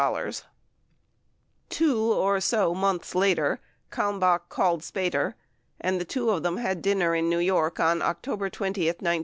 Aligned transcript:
7 0.01 0.31
Two 1.69 2.11
or 2.11 2.41
so 2.41 2.73
months 2.73 3.13
later 3.13 3.59
Kalmbach 3.91 4.49
called 4.49 4.81
Spater, 4.81 5.35
and 5.79 6.01
the 6.01 6.05
two 6.05 6.31
of 6.31 6.41
them 6.41 6.57
had 6.57 6.81
dinner 6.81 7.13
in 7.13 7.29
New 7.29 7.37
York 7.37 7.79
on 7.79 8.01
October 8.01 8.49
20, 8.49 8.81
1971. 8.87 9.19